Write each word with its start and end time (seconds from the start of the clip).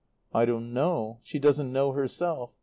"I 0.33 0.45
don't 0.45 0.73
know. 0.73 1.19
She 1.21 1.37
doesn't 1.37 1.71
know 1.71 1.91
herself. 1.91 2.55